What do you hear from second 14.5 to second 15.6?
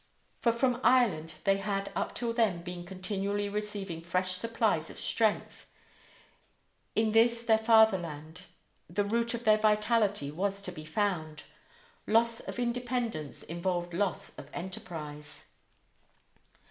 enterprise.